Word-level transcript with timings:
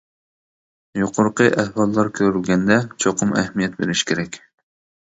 يۇقىرىقى 0.99 1.47
ئەھۋاللار 1.65 2.11
كۆرۈلگەندە، 2.21 2.81
چوقۇم 3.07 3.39
ئەھمىيەت 3.45 3.81
بېرىش 3.85 4.07
كېرەك. 4.13 4.43